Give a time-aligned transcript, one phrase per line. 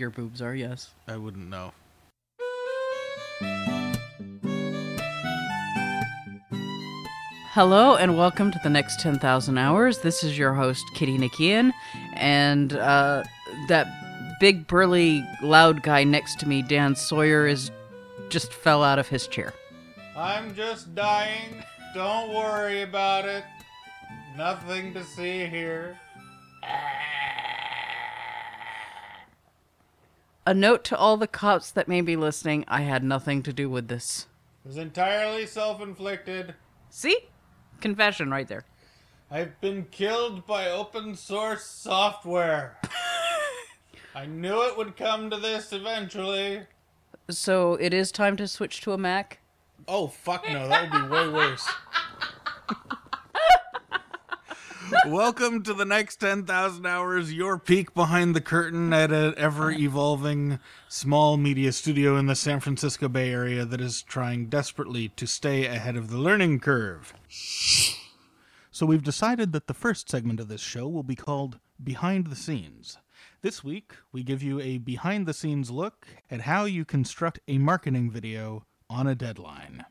[0.00, 0.94] Your boobs are, yes.
[1.06, 1.74] I wouldn't know.
[7.52, 9.98] Hello and welcome to the next 10,000 hours.
[9.98, 11.72] This is your host, Kitty Nikian,
[12.14, 13.24] and uh,
[13.68, 13.88] that
[14.40, 17.70] big, burly, loud guy next to me, Dan Sawyer, is
[18.30, 19.52] just fell out of his chair.
[20.16, 21.62] I'm just dying.
[21.92, 23.44] Don't worry about it.
[24.34, 25.98] Nothing to see here.
[30.46, 33.68] A note to all the cops that may be listening I had nothing to do
[33.68, 34.26] with this.
[34.64, 36.54] It was entirely self inflicted.
[36.88, 37.18] See?
[37.80, 38.64] Confession right there.
[39.30, 42.78] I've been killed by open source software.
[44.14, 46.62] I knew it would come to this eventually.
[47.28, 49.38] So it is time to switch to a Mac?
[49.86, 51.68] Oh, fuck no, that would be way worse.
[55.06, 60.58] Welcome to the next 10,000 hours, your peek behind the curtain at an ever evolving
[60.88, 65.66] small media studio in the San Francisco Bay Area that is trying desperately to stay
[65.66, 67.14] ahead of the learning curve.
[68.72, 72.36] So, we've decided that the first segment of this show will be called Behind the
[72.36, 72.98] Scenes.
[73.42, 77.58] This week, we give you a behind the scenes look at how you construct a
[77.58, 79.84] marketing video on a deadline.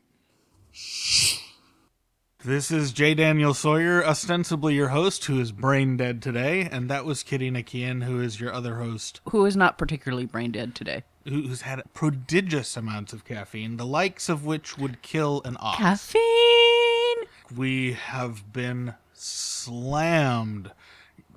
[2.42, 3.12] This is J.
[3.14, 8.04] Daniel Sawyer, ostensibly your host, who is brain dead today, and that was Kitty Nikian,
[8.04, 11.04] who is your other host, Who is not particularly brain dead today?
[11.28, 15.76] who's had prodigious amounts of caffeine, the likes of which would kill an ox.
[15.76, 17.26] Caffeine!
[17.54, 20.70] we have been slammed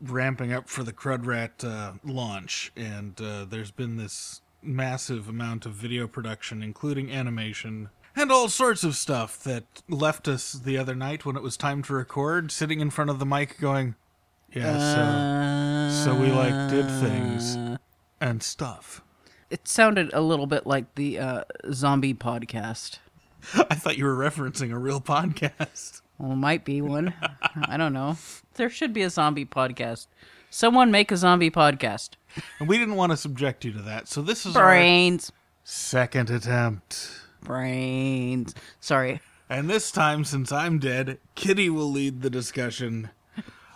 [0.01, 5.73] ramping up for the Crudrat uh, launch, and uh, there's been this massive amount of
[5.73, 7.89] video production, including animation.
[8.15, 11.81] And all sorts of stuff that left us the other night when it was time
[11.83, 13.95] to record, sitting in front of the mic going,
[14.53, 17.57] Yeah, so, so we like did things
[18.21, 19.01] and stuff.
[19.49, 22.99] It sounded a little bit like the uh, zombie podcast.
[23.55, 26.01] I thought you were referencing a real podcast.
[26.19, 27.15] Well, might be one.
[27.67, 28.17] I don't know.
[28.53, 30.05] There should be a zombie podcast.
[30.51, 32.11] Someone make a zombie podcast.
[32.59, 35.31] And we didn't want to subject you to that, so this is our Brains.
[35.63, 37.09] second attempt.
[37.43, 38.55] Brains.
[38.79, 39.21] Sorry.
[39.49, 43.09] And this time, since I'm dead, Kitty will lead the discussion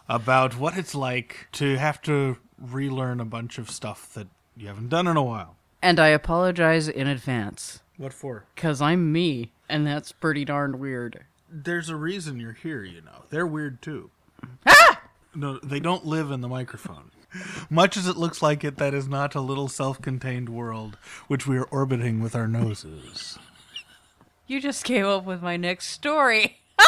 [0.10, 4.90] about what it's like to have to relearn a bunch of stuff that you haven't
[4.90, 5.56] done in a while.
[5.82, 7.82] And I apologize in advance.
[7.98, 8.46] What for?
[8.56, 11.26] Because I'm me, and that's pretty darn weird.
[11.50, 13.24] There's a reason you're here, you know.
[13.30, 14.10] They're weird too.
[14.66, 15.02] Ah!
[15.36, 17.12] No, they don't live in the microphone.
[17.70, 20.98] Much as it looks like it, that is not a little self contained world
[21.28, 23.38] which we are orbiting with our noses.
[24.48, 26.62] You just came up with my next story.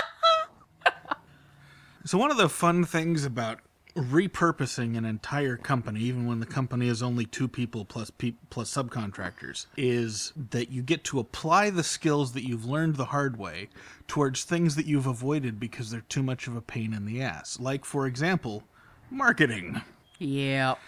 [2.05, 3.59] So one of the fun things about
[3.95, 8.73] repurposing an entire company, even when the company is only two people plus pe- plus
[8.73, 13.69] subcontractors, is that you get to apply the skills that you've learned the hard way
[14.07, 17.59] towards things that you've avoided because they're too much of a pain in the ass.
[17.59, 18.63] Like, for example,
[19.11, 19.81] marketing.
[20.17, 20.79] Yep.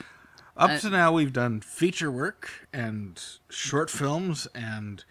[0.57, 5.03] Up to now, we've done feature work and short films and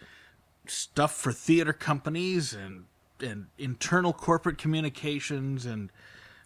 [0.71, 2.85] stuff for theater companies and
[3.19, 5.91] and internal corporate communications and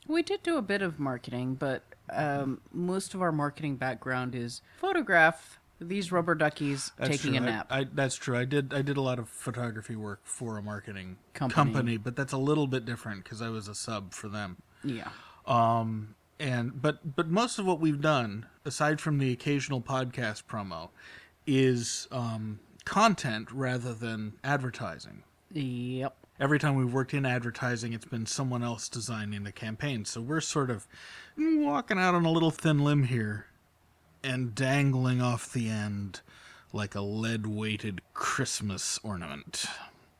[0.07, 4.61] We did do a bit of marketing, but um, most of our marketing background is
[4.77, 7.45] photograph these rubber duckies That's taking true.
[7.45, 7.67] a I- nap.
[7.69, 8.37] I, that's true.
[8.37, 8.73] I did.
[8.73, 11.97] I did a lot of photography work for a marketing Company.
[11.97, 14.57] but that's a little bit different because I was a sub for them.
[14.83, 15.09] yeah.
[15.45, 20.89] Um, and but but most of what we've done, aside from the occasional podcast promo,
[21.47, 25.23] is um, content rather than advertising.
[25.51, 26.15] Yep.
[26.39, 30.05] Every time we've worked in advertising, it's been someone else designing the campaign.
[30.05, 30.87] So we're sort of
[31.37, 33.47] mm, walking out on a little thin limb here
[34.23, 36.21] and dangling off the end
[36.73, 39.65] like a lead weighted Christmas ornament.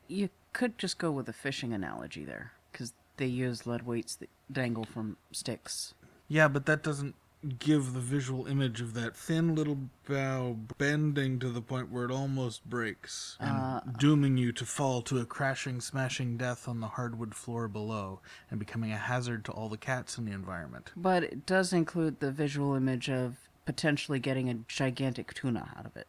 [0.08, 4.30] You could just go with a fishing analogy there, because they use lead weights that
[4.50, 5.94] dangle from sticks.
[6.30, 7.16] Yeah, but that doesn't
[7.60, 12.12] give the visual image of that thin little bow bending to the point where it
[12.12, 13.82] almost breaks and uh.
[13.98, 18.20] dooming you to fall to a crashing, smashing death on the hardwood floor below
[18.50, 20.92] and becoming a hazard to all the cats in the environment.
[20.96, 25.98] But it does include the visual image of potentially getting a gigantic tuna out of
[25.98, 26.08] it.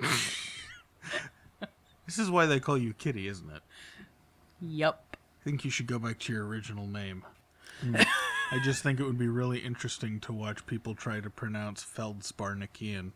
[2.06, 3.62] This is why they call you Kitty, isn't it?
[4.60, 5.02] Yep.
[5.14, 7.24] I think you should go back to your original name.
[8.50, 13.12] I just think it would be really interesting to watch people try to pronounce Feldsparnikian.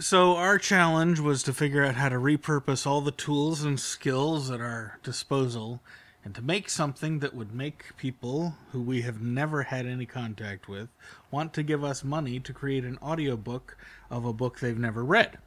[0.00, 4.50] so our challenge was to figure out how to repurpose all the tools and skills
[4.50, 5.80] at our disposal
[6.24, 10.68] and to make something that would make people who we have never had any contact
[10.68, 10.88] with
[11.30, 13.76] want to give us money to create an audiobook
[14.10, 15.38] of a book they've never read.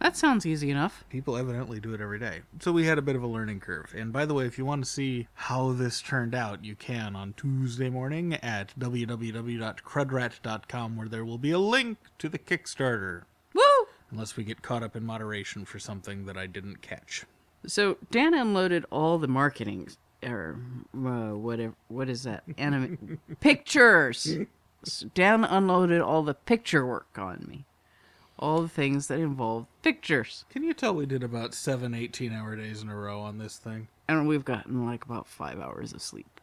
[0.00, 1.04] That sounds easy enough.
[1.10, 2.40] People evidently do it every day.
[2.60, 3.92] So we had a bit of a learning curve.
[3.96, 7.14] And by the way, if you want to see how this turned out, you can
[7.16, 13.22] on Tuesday morning at www.crudrat.com, where there will be a link to the Kickstarter.
[13.52, 13.62] Woo!
[14.10, 17.24] Unless we get caught up in moderation for something that I didn't catch.
[17.66, 19.88] So Dan unloaded all the marketing
[20.22, 20.58] or
[20.94, 21.74] uh, whatever.
[21.88, 22.44] What is that?
[22.58, 24.38] Anim- pictures.
[24.84, 27.64] So Dan unloaded all the picture work on me.
[28.38, 30.44] All the things that involve pictures.
[30.50, 33.56] Can you tell we did about seven 18 hour days in a row on this
[33.56, 33.88] thing?
[34.08, 36.40] And we've gotten like about five hours of sleep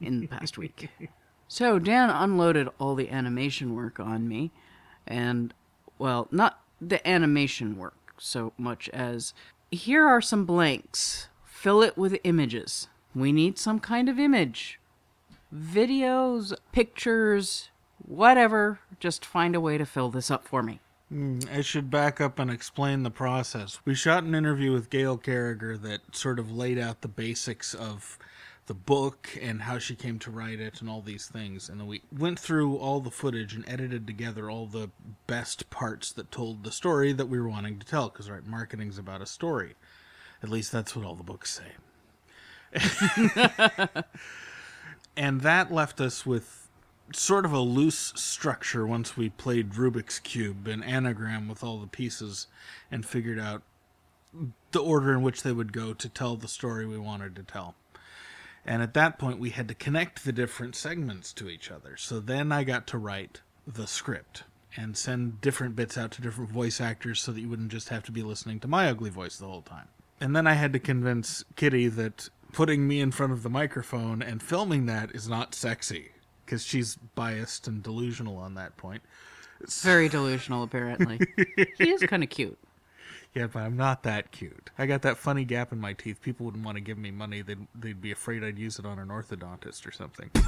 [0.00, 0.88] in the past week.
[1.52, 4.52] So Dan unloaded all the animation work on me.
[5.06, 5.52] And,
[5.98, 9.34] well, not the animation work so much as
[9.70, 11.28] here are some blanks.
[11.44, 12.88] Fill it with images.
[13.14, 14.80] We need some kind of image.
[15.54, 17.68] Videos, pictures,
[17.98, 18.78] whatever.
[18.98, 20.80] Just find a way to fill this up for me.
[21.12, 23.78] Hmm, I should back up and explain the process.
[23.84, 28.18] We shot an interview with Gail Carriger that sort of laid out the basics of
[28.64, 31.68] the book and how she came to write it and all these things.
[31.68, 34.88] And then we went through all the footage and edited together all the
[35.26, 38.08] best parts that told the story that we were wanting to tell.
[38.08, 39.74] Because, right, marketing's about a story.
[40.42, 41.72] At least that's what all the books say.
[45.14, 46.61] and that left us with
[47.12, 51.86] sort of a loose structure once we played Rubik's Cube, an anagram with all the
[51.86, 52.46] pieces,
[52.90, 53.62] and figured out
[54.70, 57.74] the order in which they would go to tell the story we wanted to tell.
[58.64, 61.96] And at that point, we had to connect the different segments to each other.
[61.96, 64.44] So then I got to write the script
[64.76, 68.04] and send different bits out to different voice actors so that you wouldn't just have
[68.04, 69.88] to be listening to my ugly voice the whole time.
[70.20, 74.22] And then I had to convince Kitty that putting me in front of the microphone
[74.22, 76.12] and filming that is not sexy
[76.52, 79.00] because she's biased and delusional on that point.
[79.80, 81.18] Very delusional, apparently.
[81.78, 82.58] he is kind of cute.
[83.32, 84.68] Yeah, but I'm not that cute.
[84.76, 86.20] I got that funny gap in my teeth.
[86.20, 87.40] People wouldn't want to give me money.
[87.40, 90.30] They'd they'd be afraid I'd use it on an orthodontist or something.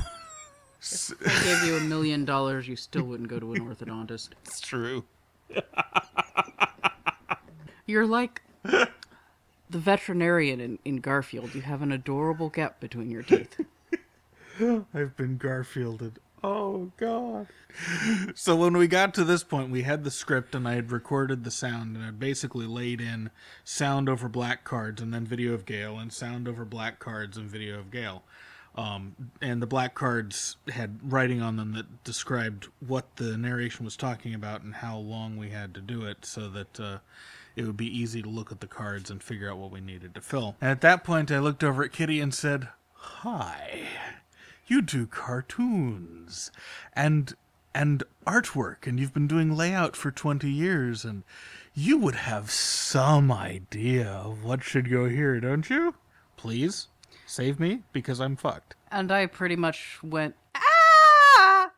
[0.86, 4.32] If I gave you a million dollars, you still wouldn't go to an orthodontist.
[4.44, 5.04] it's true.
[7.86, 8.90] You're like the
[9.70, 11.54] veterinarian in, in Garfield.
[11.54, 13.64] You have an adorable gap between your teeth.
[14.60, 16.16] I've been Garfielded.
[16.44, 17.46] Oh God.
[18.34, 21.42] So when we got to this point, we had the script and I had recorded
[21.42, 23.30] the sound and I basically laid in
[23.64, 27.48] sound over black cards and then video of Gail and sound over black cards and
[27.48, 28.24] video of Gail.
[28.76, 33.96] Um, and the black cards had writing on them that described what the narration was
[33.96, 36.98] talking about and how long we had to do it so that uh,
[37.56, 40.14] it would be easy to look at the cards and figure out what we needed
[40.14, 40.56] to fill.
[40.60, 43.88] And at that point, I looked over at Kitty and said, Hi
[44.66, 46.50] you do cartoons
[46.94, 47.34] and
[47.74, 51.24] and artwork and you've been doing layout for 20 years and
[51.74, 55.94] you would have some idea of what should go here, don't you?
[56.36, 56.86] Please
[57.26, 58.76] save me because I'm fucked.
[58.92, 61.70] And I pretty much went, ah!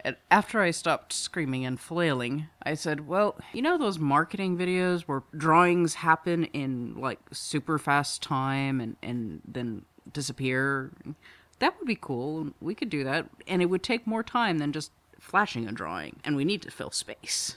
[0.00, 5.02] And after I stopped screaming and flailing, I said, well, you know those marketing videos
[5.02, 10.92] where drawings happen in like super fast time and, and then disappear?
[11.58, 12.50] That would be cool.
[12.60, 16.16] We could do that, and it would take more time than just flashing a drawing,
[16.24, 17.56] and we need to fill space.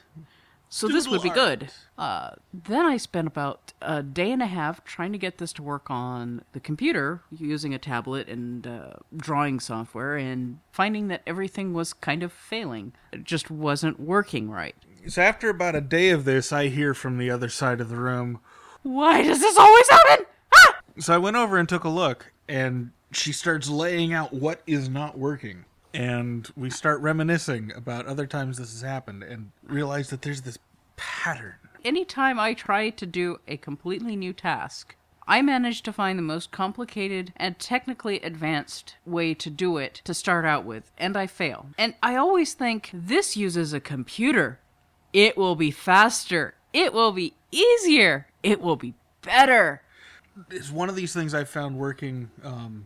[0.73, 1.37] So this would be art.
[1.37, 1.71] good.
[1.97, 5.63] Uh, then I spent about a day and a half trying to get this to
[5.63, 11.73] work on the computer using a tablet and uh, drawing software, and finding that everything
[11.73, 12.93] was kind of failing.
[13.11, 14.75] It just wasn't working right.
[15.07, 17.97] So after about a day of this, I hear from the other side of the
[17.97, 18.39] room.
[18.81, 20.25] Why does this always happen?
[20.55, 20.79] Ah!
[20.99, 24.89] So I went over and took a look, and she starts laying out what is
[24.89, 25.65] not working.
[25.93, 30.57] And we start reminiscing about other times this has happened and realize that there's this
[30.95, 31.55] pattern.
[31.83, 34.95] anytime I try to do a completely new task,
[35.27, 40.13] I manage to find the most complicated and technically advanced way to do it to
[40.13, 41.67] start out with, and I fail.
[41.77, 44.59] And I always think this uses a computer.
[45.13, 46.55] It will be faster.
[46.73, 48.27] It will be easier.
[48.43, 49.81] It will be better.
[50.49, 52.85] It's one of these things I've found working um,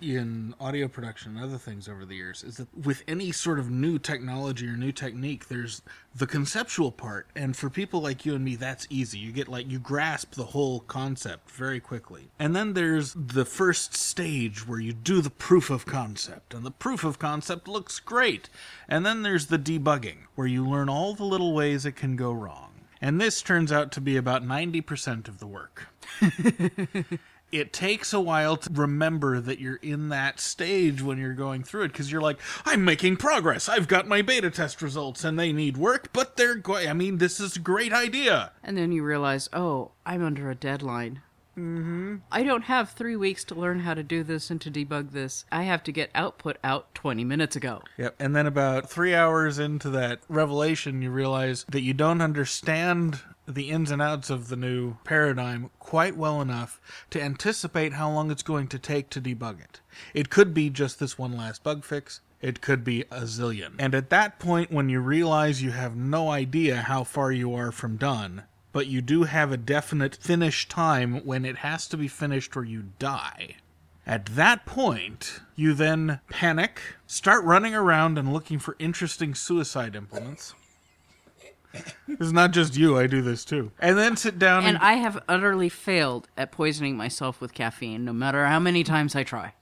[0.00, 3.70] in audio production and other things over the years is that with any sort of
[3.70, 5.82] new technology or new technique, there's
[6.14, 7.28] the conceptual part.
[7.34, 9.18] And for people like you and me, that's easy.
[9.18, 12.28] You get like, you grasp the whole concept very quickly.
[12.38, 16.70] And then there's the first stage where you do the proof of concept, and the
[16.70, 18.48] proof of concept looks great.
[18.88, 22.32] And then there's the debugging, where you learn all the little ways it can go
[22.32, 22.72] wrong.
[23.00, 25.88] And this turns out to be about 90% of the work.
[27.52, 31.84] it takes a while to remember that you're in that stage when you're going through
[31.84, 33.68] it because you're like, I'm making progress.
[33.68, 36.88] I've got my beta test results and they need work, but they're going.
[36.88, 38.52] I mean, this is a great idea.
[38.62, 41.22] And then you realize, oh, I'm under a deadline.
[41.58, 42.16] Mm-hmm.
[42.30, 45.44] I don't have three weeks to learn how to do this and to debug this.
[45.50, 47.82] I have to get output out 20 minutes ago.
[47.96, 48.16] Yep.
[48.18, 53.70] And then about three hours into that revelation, you realize that you don't understand the
[53.70, 58.42] ins and outs of the new paradigm quite well enough to anticipate how long it's
[58.42, 59.80] going to take to debug it.
[60.12, 62.20] It could be just this one last bug fix.
[62.42, 63.74] It could be a zillion.
[63.78, 67.72] And at that point, when you realize you have no idea how far you are
[67.72, 68.42] from done,
[68.76, 72.62] but you do have a definite finish time when it has to be finished or
[72.62, 73.56] you die.
[74.06, 80.52] At that point, you then panic, start running around and looking for interesting suicide implements.
[82.06, 83.72] It's not just you, I do this too.
[83.78, 88.04] And then sit down And and, I have utterly failed at poisoning myself with caffeine,
[88.04, 89.54] no matter how many times I try.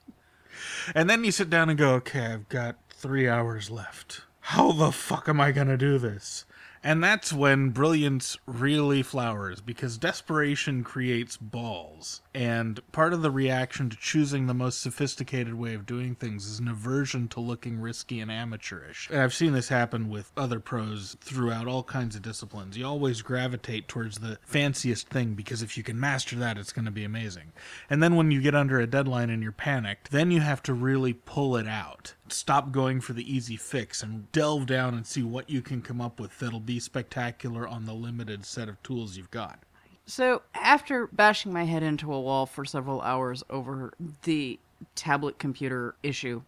[0.93, 4.23] and then you sit down and go, "Okay, I've got 3 hours left.
[4.41, 6.45] How the fuck am I going to do this?"
[6.87, 12.21] And that's when brilliance really flowers because desperation creates balls.
[12.35, 16.59] And part of the reaction to choosing the most sophisticated way of doing things is
[16.59, 19.09] an aversion to looking risky and amateurish.
[19.09, 22.77] And I've seen this happen with other pros throughout all kinds of disciplines.
[22.77, 26.87] You always gravitate towards the fanciest thing because if you can master that, it's going
[26.87, 27.53] to be amazing.
[27.89, 30.75] And then when you get under a deadline and you're panicked, then you have to
[30.75, 32.15] really pull it out.
[32.29, 36.01] Stop going for the easy fix and delve down and see what you can come
[36.01, 39.61] up with that'll be spectacular on the limited set of tools you've got.
[40.07, 43.95] So, after bashing my head into a wall for several hours over
[44.25, 44.59] the
[44.95, 46.43] tablet computer issue,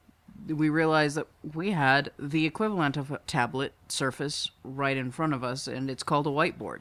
[0.46, 5.42] we realized that we had the equivalent of a tablet surface right in front of
[5.42, 6.80] us, and it's called a whiteboard.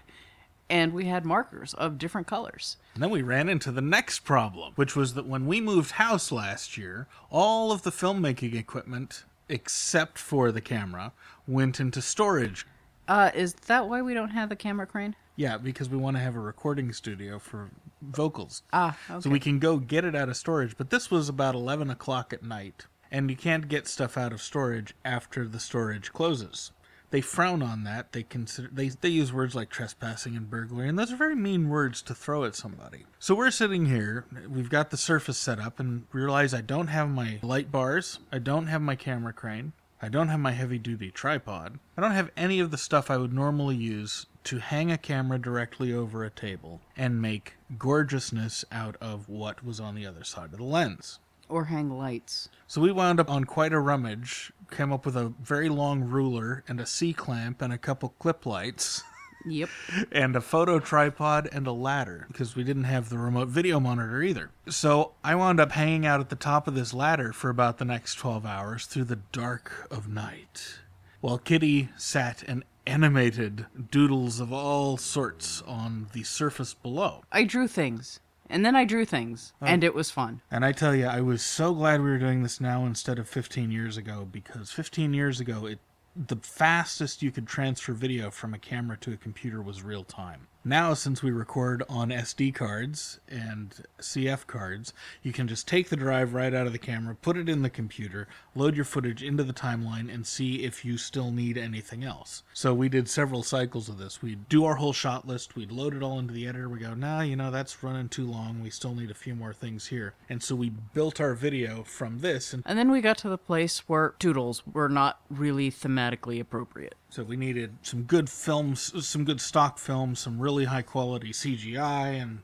[0.69, 2.77] And we had markers of different colors.
[2.95, 6.31] And then we ran into the next problem, which was that when we moved house
[6.31, 11.13] last year, all of the filmmaking equipment, except for the camera,
[11.47, 12.65] went into storage.
[13.07, 15.15] Uh, is that why we don't have the camera crane?
[15.35, 17.69] Yeah, because we want to have a recording studio for
[18.01, 18.63] vocals.
[18.71, 19.21] Ah, okay.
[19.21, 20.77] So we can go get it out of storage.
[20.77, 24.41] But this was about 11 o'clock at night, and you can't get stuff out of
[24.41, 26.71] storage after the storage closes.
[27.11, 28.11] They frown on that.
[28.11, 31.69] They consider they they use words like trespassing and burglary, and those are very mean
[31.69, 33.05] words to throw at somebody.
[33.19, 37.09] So we're sitting here, we've got the surface set up, and realize I don't have
[37.09, 39.73] my light bars, I don't have my camera crane,
[40.05, 41.79] I don't have my heavy duty tripod.
[41.97, 45.39] I don't have any of the stuff I would normally use to hang a camera
[45.39, 50.53] directly over a table and make gorgeousness out of what was on the other side
[50.53, 51.17] of the lens.
[51.49, 52.49] Or hang lights.
[52.67, 56.63] So we wound up on quite a rummage, came up with a very long ruler
[56.67, 59.01] and a C clamp and a couple clip lights.
[59.47, 59.69] Yep.
[60.11, 64.21] and a photo tripod and a ladder because we didn't have the remote video monitor
[64.21, 64.49] either.
[64.67, 67.85] So I wound up hanging out at the top of this ladder for about the
[67.85, 70.79] next 12 hours through the dark of night
[71.21, 77.23] while Kitty sat and animated doodles of all sorts on the surface below.
[77.31, 78.19] I drew things.
[78.47, 79.53] And then I drew things.
[79.59, 79.65] Oh.
[79.65, 80.41] And it was fun.
[80.51, 83.27] And I tell you, I was so glad we were doing this now instead of
[83.27, 85.79] 15 years ago because 15 years ago, it
[86.15, 90.47] the fastest you could transfer video from a camera to a computer was real time.
[90.67, 95.95] Now, since we record on SD cards and CF cards, you can just take the
[95.95, 99.43] drive right out of the camera, put it in the computer, load your footage into
[99.43, 102.41] the timeline, and see if you still need anything else.
[102.51, 104.23] So we did several cycles of this.
[104.23, 106.95] We'd do our whole shot list, we'd load it all into the editor, we go,
[106.95, 110.15] nah, you know, that's running too long, we still need a few more things here.
[110.29, 113.37] And so we built our video from this, and And then we got to the
[113.37, 116.95] place where doodles were not really thematically appropriate.
[117.09, 122.21] So we needed some good films, some good stock films, some really high quality CGI,
[122.21, 122.39] and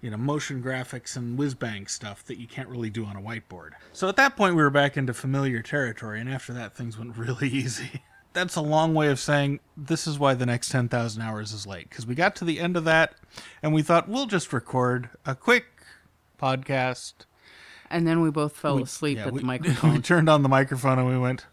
[0.00, 3.20] you know motion graphics and whiz bang stuff that you can't really do on a
[3.20, 3.70] whiteboard.
[3.92, 7.16] So at that point, we were back into familiar territory, and after that, things went
[7.18, 8.02] really easy.
[8.32, 11.88] That's a long way of saying this is why the next 10,000 hours is late
[11.88, 13.14] because we got to the end of that
[13.62, 15.64] and we thought we'll just record a quick
[16.38, 17.14] podcast.
[17.90, 19.94] And then we both fell asleep Yeah, at we, the microphone.
[19.94, 21.46] we turned on the microphone and we went.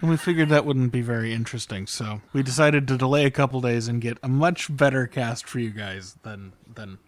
[0.00, 3.60] And we figured that wouldn't be very interesting, so we decided to delay a couple
[3.60, 6.98] days and get a much better cast for you guys than than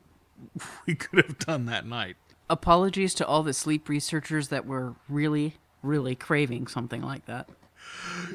[0.86, 2.16] we could have done that night.
[2.50, 7.48] Apologies to all the sleep researchers that were really, really craving something like that.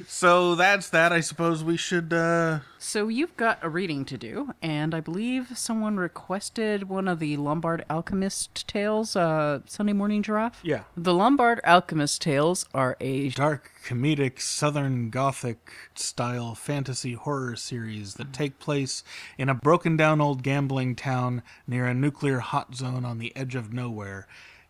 [0.07, 1.11] So that's that.
[1.11, 2.13] I suppose we should.
[2.13, 7.19] uh So you've got a reading to do, and I believe someone requested one of
[7.19, 10.59] the Lombard Alchemist tales, uh, Sunday Morning Giraffe.
[10.63, 10.83] Yeah.
[10.95, 18.33] The Lombard Alchemist tales are a Dark, comedic, Southern Gothic style fantasy horror series that
[18.33, 19.03] take place
[19.37, 23.55] in a broken down old gambling town near a nuclear hot zone on the edge
[23.55, 24.27] of nowhere,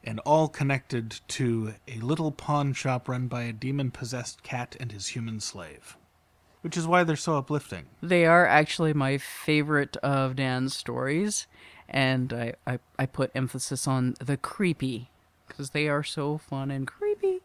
[0.07, 4.93] and all connected to a little pawn shop run by a demon possessed cat and
[4.93, 5.97] his human slave.
[6.61, 7.87] Which is why they're so uplifting.
[8.01, 11.45] They are actually my favorite of Dan's stories,
[11.89, 15.11] and I, I, I put emphasis on the creepy
[15.45, 17.41] because they are so fun and creepy.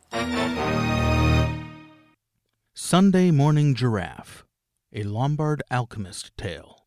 [2.75, 4.45] Sunday Morning Giraffe,
[4.93, 6.87] a Lombard Alchemist Tale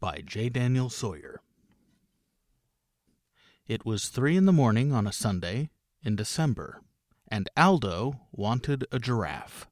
[0.00, 0.50] by J.
[0.50, 1.40] Daniel Sawyer.
[3.66, 5.70] It was three in the morning on a Sunday
[6.04, 6.82] in December,
[7.26, 9.66] and Aldo wanted a giraffe.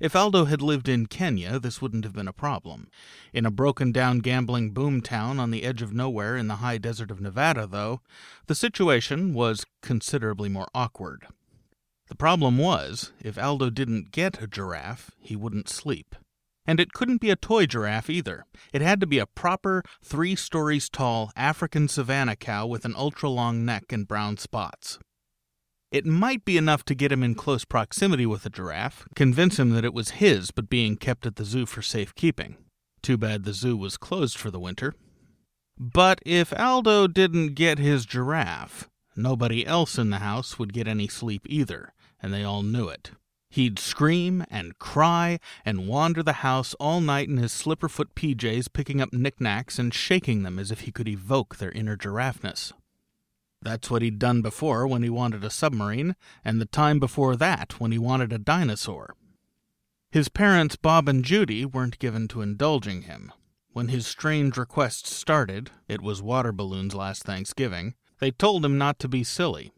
[0.00, 2.88] If Aldo had lived in Kenya, this wouldn't have been a problem.
[3.34, 6.78] In a broken down gambling boom town on the edge of nowhere in the high
[6.78, 8.00] desert of Nevada, though,
[8.46, 11.26] the situation was considerably more awkward.
[12.08, 16.14] The problem was, if Aldo didn't get a giraffe, he wouldn't sleep.
[16.68, 18.44] And it couldn't be a toy giraffe either.
[18.74, 23.30] It had to be a proper, three stories tall African savanna cow with an ultra
[23.30, 24.98] long neck and brown spots.
[25.90, 29.70] It might be enough to get him in close proximity with a giraffe, convince him
[29.70, 32.58] that it was his but being kept at the zoo for safekeeping.
[33.00, 34.94] Too bad the zoo was closed for the winter.
[35.78, 41.08] But if Aldo didn't get his giraffe, nobody else in the house would get any
[41.08, 43.12] sleep either, and they all knew it.
[43.50, 49.00] He'd scream and cry and wander the house all night in his slipperfoot PJs, picking
[49.00, 52.72] up knickknacks and shaking them as if he could evoke their inner giraffeness.
[53.62, 56.14] That's what he'd done before when he wanted a submarine,
[56.44, 59.14] and the time before that when he wanted a dinosaur.
[60.10, 63.32] His parents, Bob and Judy, weren't given to indulging him.
[63.72, 68.98] When his strange requests started, it was water balloons last Thanksgiving, they told him not
[69.00, 69.72] to be silly.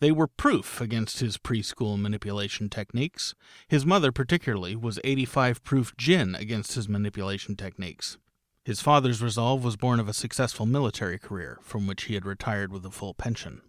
[0.00, 3.34] They were proof against his preschool manipulation techniques.
[3.68, 8.18] His mother, particularly, was 85 proof gin against his manipulation techniques.
[8.64, 12.72] His father's resolve was born of a successful military career, from which he had retired
[12.72, 13.60] with a full pension.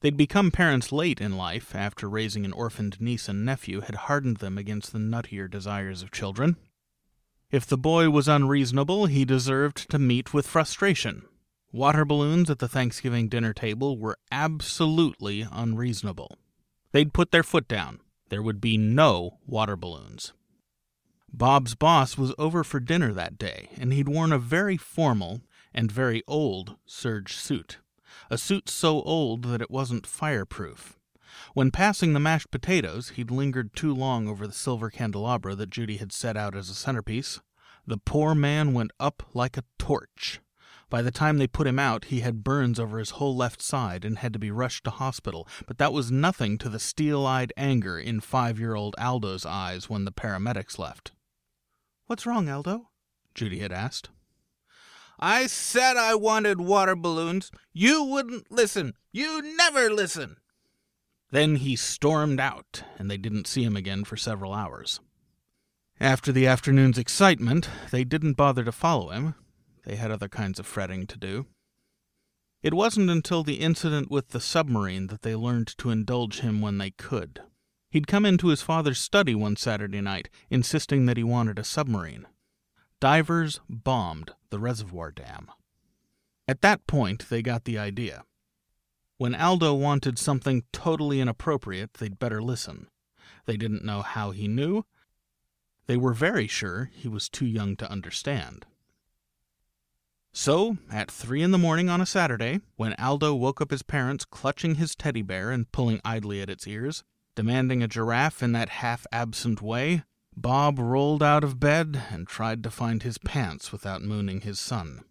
[0.00, 4.38] They'd become parents late in life, after raising an orphaned niece and nephew had hardened
[4.38, 6.56] them against the nuttier desires of children.
[7.50, 11.22] If the boy was unreasonable, he deserved to meet with frustration.
[11.74, 16.36] Water balloons at the Thanksgiving dinner table were absolutely unreasonable.
[16.92, 18.00] They'd put their foot down.
[18.28, 20.34] There would be no water balloons.
[21.32, 25.40] Bob's boss was over for dinner that day, and he'd worn a very formal
[25.72, 27.78] and very old serge suit.
[28.28, 30.98] A suit so old that it wasn't fireproof.
[31.54, 35.96] When passing the mashed potatoes, he'd lingered too long over the silver candelabra that Judy
[35.96, 37.40] had set out as a centerpiece.
[37.86, 40.42] The poor man went up like a torch.
[40.92, 44.04] By the time they put him out, he had burns over his whole left side
[44.04, 47.50] and had to be rushed to hospital, but that was nothing to the steel eyed
[47.56, 51.12] anger in five year old Aldo's eyes when the paramedics left.
[52.08, 52.90] What's wrong, Aldo?
[53.34, 54.10] Judy had asked.
[55.18, 57.50] I said I wanted water balloons.
[57.72, 58.92] You wouldn't listen.
[59.12, 60.36] You never listen.
[61.30, 65.00] Then he stormed out, and they didn't see him again for several hours.
[65.98, 69.36] After the afternoon's excitement, they didn't bother to follow him.
[69.84, 71.46] They had other kinds of fretting to do.
[72.62, 76.78] It wasn't until the incident with the submarine that they learned to indulge him when
[76.78, 77.42] they could.
[77.90, 82.26] He'd come into his father's study one Saturday night, insisting that he wanted a submarine.
[83.00, 85.50] Divers bombed the reservoir dam.
[86.46, 88.24] At that point, they got the idea.
[89.18, 92.88] When Aldo wanted something totally inappropriate, they'd better listen.
[93.46, 94.84] They didn't know how he knew.
[95.86, 98.66] They were very sure he was too young to understand.
[100.34, 104.24] So, at three in the morning on a Saturday, when Aldo woke up his parents
[104.24, 108.70] clutching his teddy bear and pulling idly at its ears, demanding a giraffe in that
[108.70, 114.00] half absent way, Bob rolled out of bed and tried to find his pants without
[114.00, 115.04] mooning his son.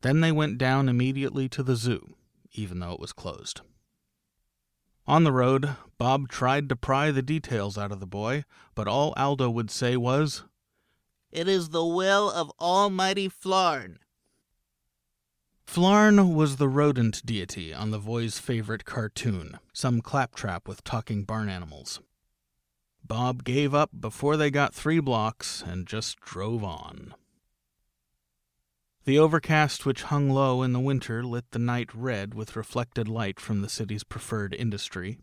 [0.00, 2.14] Then they went down immediately to the zoo,
[2.52, 3.60] even though it was closed.
[5.06, 9.12] On the road, Bob tried to pry the details out of the boy, but all
[9.18, 10.44] Aldo would say was,
[11.30, 13.98] It is the will of Almighty Flarn.
[15.66, 21.48] Flarn was the rodent deity on the boy's favorite cartoon, some claptrap with talking barn
[21.48, 22.00] animals.
[23.04, 27.14] Bob gave up before they got three blocks and just drove on.
[29.04, 33.38] The overcast which hung low in the winter lit the night red with reflected light
[33.38, 35.18] from the city's preferred industry.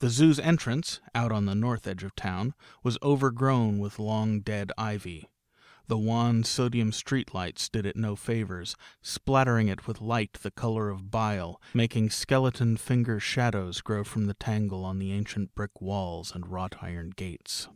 [0.00, 4.72] The zoo's entrance, out on the north edge of town, was overgrown with long dead
[4.76, 5.30] ivy.
[5.88, 11.10] The wan sodium streetlights did it no favors, splattering it with light the color of
[11.10, 16.46] bile, making skeleton finger shadows grow from the tangle on the ancient brick walls and
[16.46, 17.68] wrought iron gates.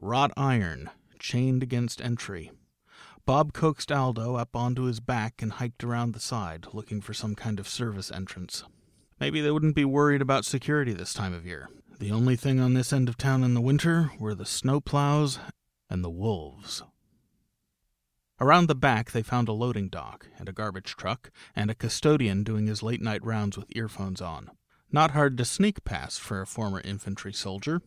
[0.00, 2.52] Wrought iron, chained against entry.
[3.24, 7.34] Bob coaxed Aldo up onto his back and hiked around the side, looking for some
[7.34, 8.62] kind of service entrance.
[9.18, 11.68] Maybe they wouldn't be worried about security this time of year.
[11.98, 15.38] The only thing on this end of town in the winter were the snowplows
[15.88, 16.82] and the wolves.
[18.38, 22.44] Around the back, they found a loading dock and a garbage truck and a custodian
[22.44, 24.50] doing his late night rounds with earphones on.
[24.92, 27.80] Not hard to sneak past for a former infantry soldier.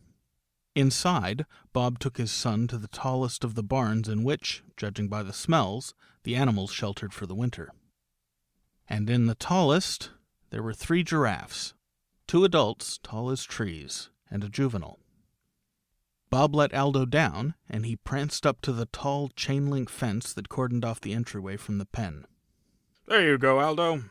[0.74, 5.22] Inside, Bob took his son to the tallest of the barns in which, judging by
[5.22, 7.72] the smells, the animals sheltered for the winter.
[8.88, 10.10] And in the tallest,
[10.50, 11.74] there were three giraffes,
[12.26, 14.98] two adults, tall as trees, and a juvenile.
[16.30, 20.48] Bob let Aldo down, and he pranced up to the tall chain link fence that
[20.48, 22.24] cordoned off the entryway from the pen.
[23.06, 24.04] There you go, Aldo,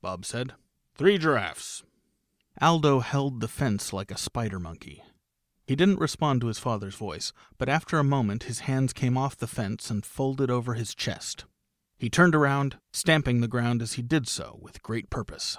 [0.00, 0.54] Bob said.
[0.94, 1.82] Three giraffes.
[2.60, 5.02] Aldo held the fence like a spider monkey.
[5.66, 9.36] He didn't respond to his father's voice, but after a moment his hands came off
[9.36, 11.44] the fence and folded over his chest.
[11.98, 15.58] He turned around, stamping the ground as he did so with great purpose.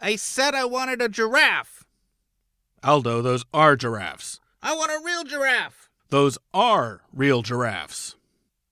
[0.00, 1.84] I said I wanted a giraffe.
[2.82, 4.40] Aldo, those are giraffes.
[4.66, 5.90] I want a real giraffe.
[6.08, 8.16] Those are real giraffes.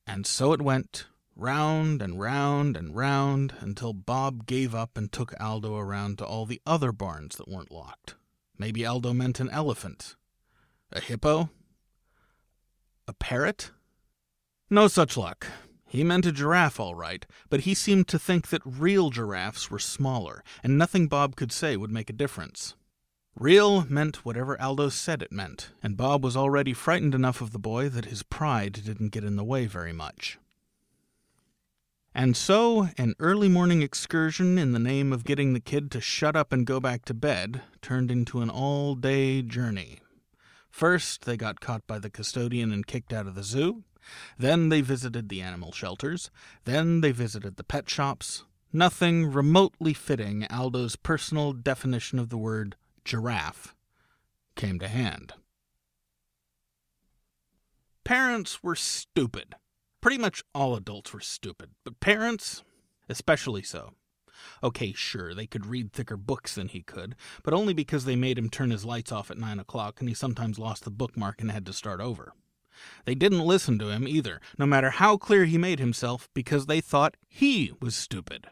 [0.06, 1.04] And so it went,
[1.36, 6.46] round and round and round, until Bob gave up and took Aldo around to all
[6.46, 8.14] the other barns that weren't locked.
[8.56, 10.16] Maybe Aldo meant an elephant.
[10.92, 11.50] A hippo?
[13.06, 13.70] A parrot?
[14.70, 15.46] No such luck.
[15.86, 19.78] He meant a giraffe, all right, but he seemed to think that real giraffes were
[19.78, 22.76] smaller, and nothing Bob could say would make a difference.
[23.34, 27.58] Real meant whatever Aldo said it meant, and Bob was already frightened enough of the
[27.58, 30.38] boy that his pride didn't get in the way very much.
[32.14, 36.36] And so, an early morning excursion in the name of getting the kid to shut
[36.36, 40.00] up and go back to bed turned into an all day journey.
[40.70, 43.84] First, they got caught by the custodian and kicked out of the zoo.
[44.38, 46.30] Then they visited the animal shelters.
[46.64, 48.44] Then they visited the pet shops.
[48.74, 53.74] Nothing remotely fitting Aldo's personal definition of the word giraffe
[54.56, 55.34] came to hand.
[58.04, 59.54] Parents were stupid.
[60.00, 62.64] Pretty much all adults were stupid, but parents,
[63.08, 63.92] especially so.
[64.62, 68.38] Okay, sure, they could read thicker books than he could, but only because they made
[68.38, 71.50] him turn his lights off at nine o'clock and he sometimes lost the bookmark and
[71.50, 72.32] had to start over.
[73.04, 76.80] They didn't listen to him either, no matter how clear he made himself, because they
[76.80, 78.48] thought he was stupid.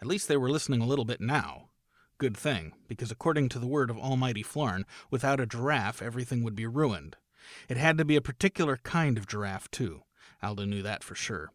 [0.00, 1.68] At least they were listening a little bit now.
[2.18, 6.56] Good thing, because according to the word of Almighty Flarn, without a giraffe everything would
[6.56, 7.16] be ruined.
[7.68, 10.02] It had to be a particular kind of giraffe, too.
[10.42, 11.50] Aldo knew that for sure.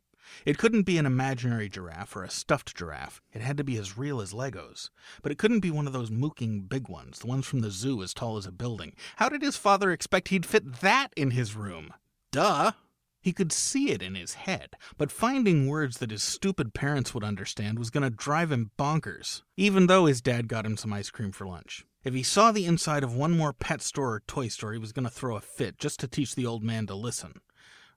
[0.46, 3.22] It couldn't be an imaginary giraffe or a stuffed giraffe.
[3.34, 4.92] It had to be as real as Legos.
[5.24, 8.02] But it couldn't be one of those mooking big ones, the ones from the zoo
[8.04, 8.94] as tall as a building.
[9.18, 11.94] How did his father expect he'd fit that in his room?
[12.32, 12.74] Duh!
[13.22, 17.24] He could see it in his head, but finding words that his stupid parents would
[17.24, 21.12] understand was going to drive him bonkers, even though his dad got him some ice
[21.12, 21.86] cream for lunch.
[22.04, 24.92] If he saw the inside of one more pet store or toy store, he was
[24.92, 27.42] going to throw a fit just to teach the old man to listen.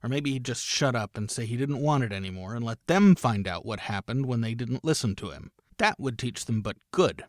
[0.03, 2.85] Or maybe he'd just shut up and say he didn't want it anymore and let
[2.85, 5.49] them find out what happened when they didn't listen to him.
[5.79, 7.23] That would teach them but good.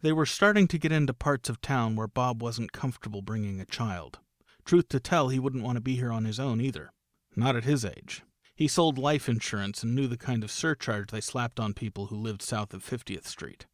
[0.00, 3.66] They were starting to get into parts of town where Bob wasn't comfortable bringing a
[3.66, 4.20] child.
[4.64, 6.92] Truth to tell, he wouldn't want to be here on his own either.
[7.36, 8.22] Not at his age.
[8.54, 12.16] He sold life insurance and knew the kind of surcharge they slapped on people who
[12.16, 13.66] lived south of 50th Street.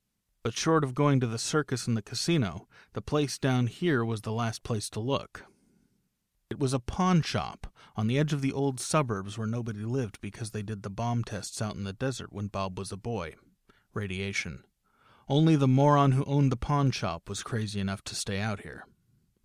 [0.43, 4.23] But short of going to the circus and the casino, the place down here was
[4.23, 5.45] the last place to look.
[6.49, 10.21] It was a pawn shop on the edge of the old suburbs where nobody lived
[10.21, 13.35] because they did the bomb tests out in the desert when Bob was a boy.
[13.93, 14.65] Radiation.
[15.29, 18.87] Only the moron who owned the pawn shop was crazy enough to stay out here.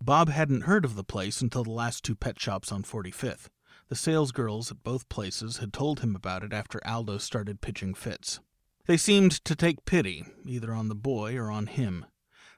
[0.02, 3.48] Bob hadn't heard of the place until the last two pet shops on 45th.
[3.88, 8.40] The salesgirls at both places had told him about it after Aldo started pitching fits.
[8.86, 12.06] They seemed to take pity, either on the boy or on him.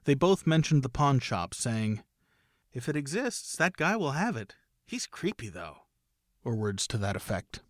[0.05, 2.03] They both mentioned the pawn shop, saying,
[2.73, 4.55] if it exists, that guy will have it.
[4.87, 5.79] He's creepy, though.
[6.45, 7.61] Or words to that effect.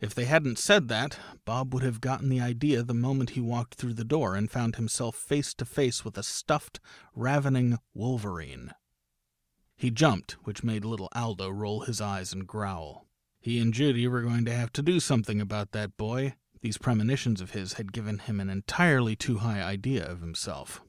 [0.00, 3.76] If they hadn't said that, Bob would have gotten the idea the moment he walked
[3.76, 6.80] through the door and found himself face to face with a stuffed,
[7.14, 8.72] ravening wolverine.
[9.84, 13.06] He jumped, which made little Aldo roll his eyes and growl.
[13.38, 16.36] He and Judy were going to have to do something about that boy.
[16.62, 20.80] These premonitions of his had given him an entirely too high idea of himself.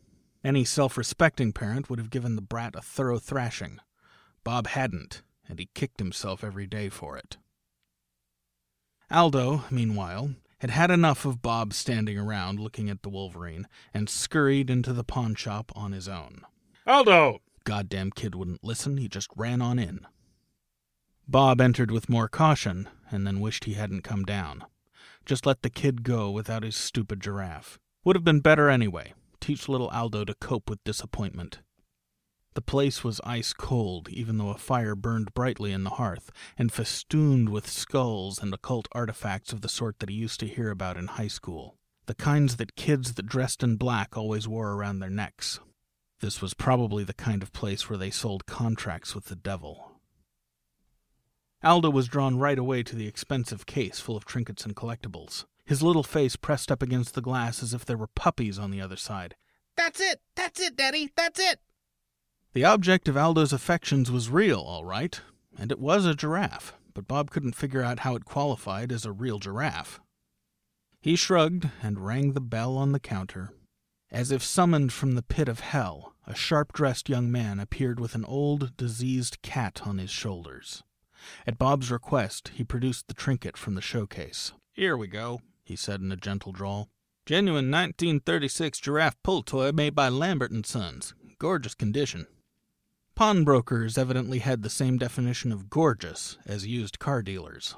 [0.46, 3.82] Any self respecting parent would have given the brat a thorough thrashing.
[4.46, 7.36] Bob hadn't, and he kicked himself every day for it.
[9.12, 14.70] Aldo, meanwhile, had had enough of Bob standing around looking at the Wolverine and scurried
[14.70, 16.44] into the pawn shop on his own.
[16.88, 17.42] Aldo!
[17.66, 20.08] Goddamn kid wouldn't listen, he just ran on in.
[21.28, 24.64] Bob entered with more caution and then wished he hadn't come down.
[25.26, 27.80] Just let the kid go without his stupid giraffe.
[28.04, 29.14] Would have been better anyway.
[29.42, 31.60] Teach little Aldo to cope with disappointment.
[32.54, 36.72] The place was ice cold, even though a fire burned brightly in the hearth, and
[36.72, 40.96] festooned with skulls and occult artifacts of the sort that he used to hear about
[40.96, 41.76] in high school.
[42.06, 45.60] The kinds that kids that dressed in black always wore around their necks.
[46.22, 49.92] This was probably the kind of place where they sold contracts with the devil.
[51.64, 55.82] Aldo was drawn right away to the expensive case full of trinkets and collectibles, his
[55.82, 58.96] little face pressed up against the glass as if there were puppies on the other
[58.96, 59.36] side.
[59.76, 60.22] That's it!
[60.36, 61.12] That's it, Daddy!
[61.16, 61.60] That's it!
[62.54, 65.20] The object of Aldo's affections was real, all right,
[65.58, 69.12] and it was a giraffe, but Bob couldn't figure out how it qualified as a
[69.12, 70.00] real giraffe.
[71.02, 73.52] He shrugged and rang the bell on the counter.
[74.12, 78.16] As if summoned from the pit of hell, a sharp dressed young man appeared with
[78.16, 80.84] an old, diseased cat on his shoulders.
[81.48, 84.54] At Bob's request, he produced the trinket from the showcase.
[84.74, 86.90] Here we go, he said in a gentle drawl.
[87.26, 91.16] Genuine 1936 giraffe pull toy made by Lambert and Sons.
[91.40, 92.28] Gorgeous condition.
[93.16, 97.76] Pawnbrokers evidently had the same definition of gorgeous as used car dealers.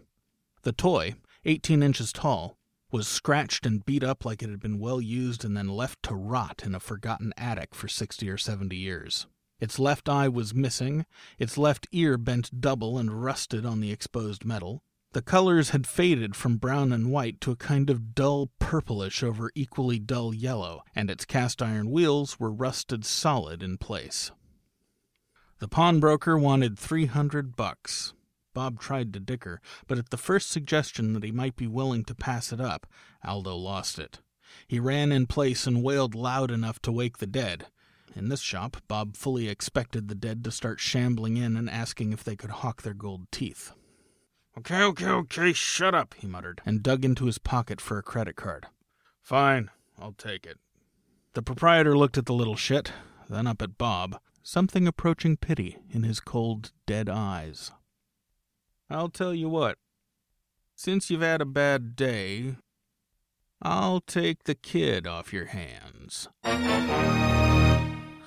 [0.64, 2.57] The toy, 18 inches tall,
[2.92, 6.16] was scratched and beat up like it had been well used and then left to
[6.16, 9.28] rot in a forgotten attic for 60 or 70 years.
[9.60, 11.06] Its left eye was missing,
[11.40, 14.84] its left ear bent double and rusted on the exposed metal.
[15.14, 19.52] The colors had faded from brown and white to a kind of dull purplish over
[19.56, 24.32] equally dull yellow, and its cast iron wheels were rusted solid in place.
[25.60, 28.14] The pawnbroker wanted three hundred bucks.
[28.58, 32.16] Bob tried to dicker, but at the first suggestion that he might be willing to
[32.16, 32.88] pass it up,
[33.24, 34.18] Aldo lost it.
[34.68, 37.68] He ran in place and wailed loud enough to wake the dead.
[38.16, 42.24] In this shop, Bob fully expected the dead to start shambling in and asking if
[42.24, 43.74] they could hawk their gold teeth.
[44.58, 48.38] Okay, okay, okay, shut up, he muttered, and dug into his pocket for a credit
[48.38, 48.66] card.
[49.22, 49.70] Fine,
[50.02, 50.58] I'll take it.
[51.36, 52.92] The proprietor looked at the little shit,
[53.30, 57.70] then up at Bob, something approaching pity in his cold, dead eyes.
[58.90, 59.78] I'll tell you what.
[60.76, 62.56] Since you've had a bad day,
[63.62, 66.28] I'll take the kid off your hands.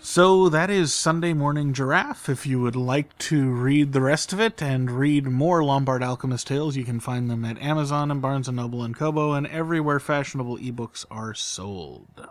[0.02, 2.28] So that is Sunday Morning Giraffe.
[2.28, 6.46] If you would like to read the rest of it and read more Lombard Alchemist
[6.46, 10.00] tales, you can find them at Amazon and Barnes & Noble and Kobo and everywhere
[10.00, 12.26] fashionable ebooks are sold.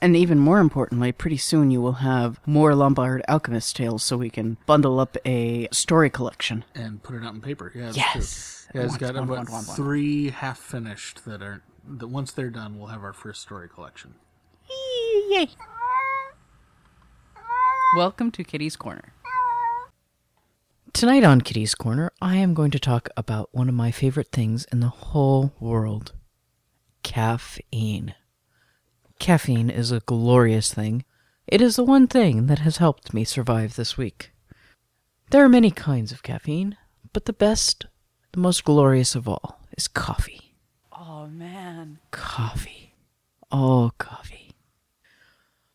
[0.00, 4.30] And even more importantly, pretty soon you will have more Lombard Alchemist tales so we
[4.30, 6.64] can bundle up a story collection.
[6.74, 7.72] And put it out in paper.
[7.74, 8.66] Yeah, that's Yes.
[8.70, 8.80] true.
[8.80, 9.76] Yeah, it's One, got one, about one, one, one.
[9.76, 14.14] three half finished that are that once they're done, we'll have our first story collection.
[15.30, 15.48] Yay!
[17.96, 19.14] Welcome to Kitty's Corner.
[20.92, 24.64] Tonight on Kitty's Corner, I am going to talk about one of my favorite things
[24.70, 26.12] in the whole world
[27.02, 28.14] caffeine.
[29.18, 31.04] Caffeine is a glorious thing.
[31.46, 34.32] It is the one thing that has helped me survive this week.
[35.30, 36.76] There are many kinds of caffeine,
[37.12, 37.86] but the best,
[38.32, 40.54] the most glorious of all, is coffee.
[40.92, 41.98] Oh man.
[42.10, 42.94] Coffee.
[43.50, 44.52] Oh, coffee.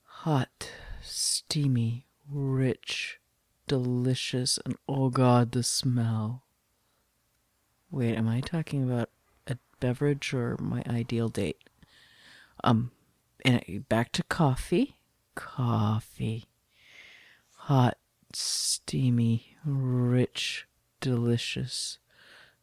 [0.04, 0.70] Hot,
[1.02, 3.20] steamy, rich,
[3.68, 6.44] delicious, and oh god, the smell.
[7.92, 9.10] Wait, am I talking about
[9.48, 11.58] a beverage or my ideal date?
[12.64, 12.92] Um,
[13.44, 14.98] and back to coffee.
[15.36, 16.46] Coffee.
[17.56, 17.98] Hot,
[18.34, 20.68] steamy, rich,
[21.00, 22.00] delicious.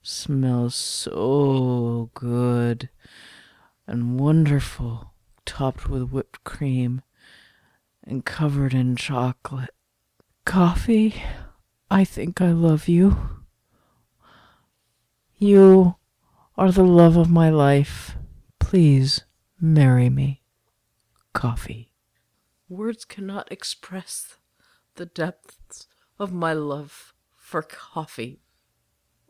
[0.02, 2.88] Smells so good
[3.86, 5.12] and wonderful,
[5.44, 7.02] topped with whipped cream
[8.04, 9.74] and covered in chocolate.
[10.44, 11.22] Coffee,
[11.90, 13.16] I think I love you.
[15.36, 15.96] You
[16.56, 18.16] are the love of my life.
[18.58, 19.24] Please
[19.60, 20.39] marry me.
[21.32, 21.92] Coffee.
[22.68, 24.36] Words cannot express
[24.96, 25.86] the depths
[26.18, 28.40] of my love for coffee.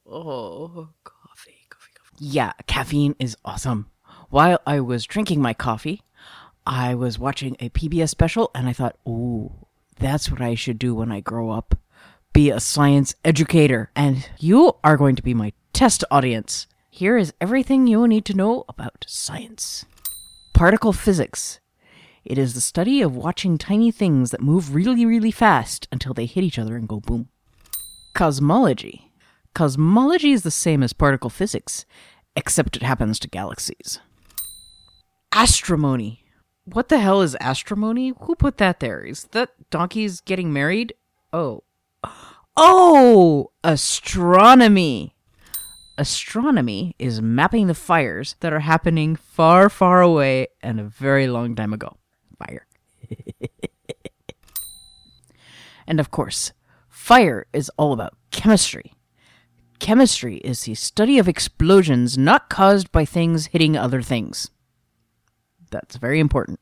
[0.06, 2.16] Oh, coffee, coffee, coffee.
[2.18, 3.90] Yeah, caffeine is awesome.
[4.30, 6.02] While I was drinking my coffee,
[6.66, 9.66] I was watching a PBS special and I thought, ooh,
[9.98, 11.76] that's what I should do when I grow up.
[12.32, 13.90] Be a science educator.
[13.94, 16.66] And you are going to be my test audience.
[16.90, 19.84] Here is everything you need to know about science.
[20.52, 21.60] Particle physics.
[22.24, 26.26] It is the study of watching tiny things that move really, really fast until they
[26.26, 27.28] hit each other and go boom.
[28.14, 29.12] Cosmology.
[29.54, 31.86] Cosmology is the same as particle physics,
[32.36, 34.00] except it happens to galaxies.
[35.32, 36.18] Astromony.
[36.64, 38.12] What the hell is astromony?
[38.22, 39.02] Who put that there?
[39.02, 40.92] Is that donkeys getting married?
[41.32, 41.64] Oh.
[42.56, 43.50] Oh!
[43.64, 45.14] Astronomy!
[45.96, 51.54] Astronomy is mapping the fires that are happening far, far away and a very long
[51.54, 51.96] time ago.
[52.40, 52.66] Fire.
[55.86, 56.52] and of course,
[56.88, 58.94] fire is all about chemistry.
[59.78, 64.50] Chemistry is the study of explosions not caused by things hitting other things.
[65.70, 66.60] That's very important.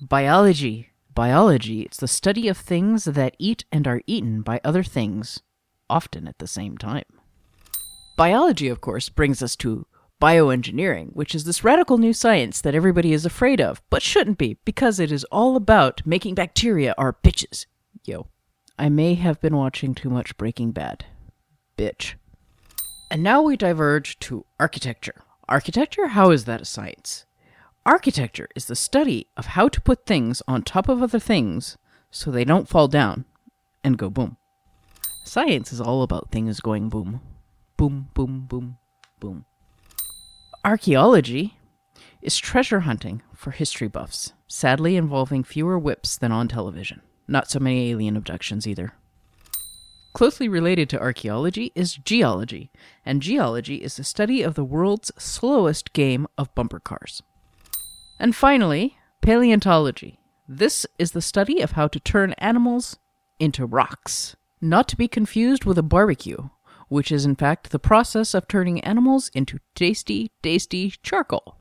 [0.00, 0.88] Biology.
[1.14, 5.40] Biology is the study of things that eat and are eaten by other things,
[5.90, 7.04] often at the same time.
[8.16, 9.86] Biology, of course, brings us to
[10.22, 14.56] bioengineering, which is this radical new science that everybody is afraid of, but shouldn't be,
[14.64, 17.66] because it is all about making bacteria our bitches.
[18.04, 18.28] Yo.
[18.78, 21.04] I may have been watching too much Breaking Bad.
[21.76, 22.14] Bitch.
[23.10, 25.24] And now we diverge to architecture.
[25.48, 26.06] Architecture?
[26.08, 27.26] How is that a science?
[27.84, 31.76] Architecture is the study of how to put things on top of other things
[32.12, 33.24] so they don't fall down
[33.82, 34.36] and go boom.
[35.24, 37.20] Science is all about things going boom.
[37.76, 38.78] Boom, boom, boom,
[39.18, 39.44] boom.
[40.64, 41.58] Archaeology
[42.20, 47.02] is treasure hunting for history buffs, sadly involving fewer whips than on television.
[47.26, 48.92] Not so many alien abductions either.
[50.12, 52.70] Closely related to archaeology is geology,
[53.04, 57.24] and geology is the study of the world's slowest game of bumper cars.
[58.20, 60.20] And finally, paleontology.
[60.46, 63.00] This is the study of how to turn animals
[63.40, 64.36] into rocks.
[64.60, 66.50] Not to be confused with a barbecue,
[66.92, 71.56] which is in fact the process of turning animals into tasty, tasty charcoal.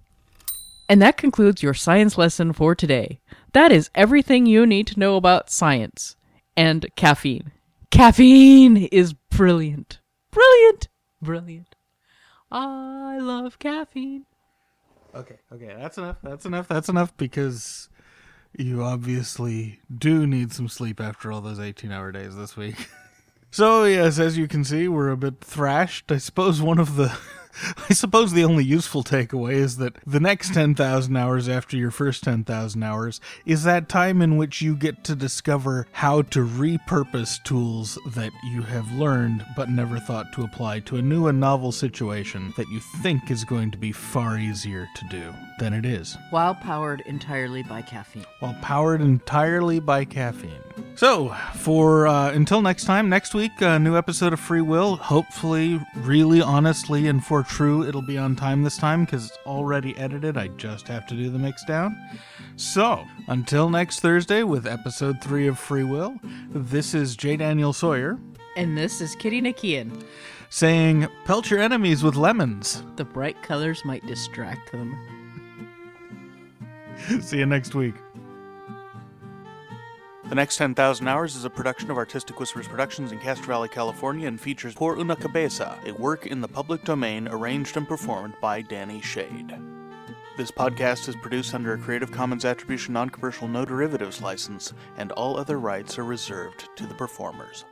[0.90, 3.22] And that concludes your science lesson for today.
[3.54, 6.18] That is everything you need to know about science
[6.58, 7.52] and caffeine.
[7.92, 10.00] Caffeine is brilliant.
[10.32, 10.90] Brilliant.
[11.22, 11.76] Brilliant.
[12.52, 14.26] I love caffeine.
[15.16, 16.18] Okay, okay, that's enough.
[16.22, 16.68] That's enough.
[16.68, 17.88] That's enough because
[18.58, 22.90] you obviously do need some sleep after all those 18 hour days this week.
[23.52, 26.12] so, yes, as you can see, we're a bit thrashed.
[26.12, 27.16] I suppose one of the.
[27.90, 32.24] I suppose the only useful takeaway is that the next 10,000 hours after your first
[32.24, 38.00] 10,000 hours is that time in which you get to discover how to repurpose tools
[38.16, 42.54] that you have learned but never thought to apply to a new and novel situation
[42.56, 46.56] that you think is going to be far easier to do than it is, While
[46.56, 48.26] powered entirely by caffeine.
[48.40, 50.64] while powered entirely by caffeine.
[51.02, 54.98] So, for uh, until next time, next week, a new episode of Free Will.
[54.98, 59.98] Hopefully, really honestly, and for true, it'll be on time this time because it's already
[59.98, 60.38] edited.
[60.38, 61.98] I just have to do the mix down.
[62.56, 66.20] So, until next Thursday with episode three of Free Will,
[66.52, 67.36] this is J.
[67.36, 68.20] Daniel Sawyer
[68.56, 70.04] And this is Kitty Nikian.
[70.52, 72.84] saying, Pelt your enemies with lemons.
[72.96, 74.96] The bright colors might distract them.
[77.22, 77.96] See you next week.
[80.32, 84.30] The Next 10,000 Hours is a production of Artistic Whispers Productions in Castro Valley, California,
[84.30, 88.62] and features Por Una Cabeza, a work in the public domain arranged and performed by
[88.62, 89.54] Danny Shade.
[90.38, 95.12] This podcast is produced under a Creative Commons Attribution Non Commercial No Derivatives license, and
[95.12, 97.66] all other rights are reserved to the performers.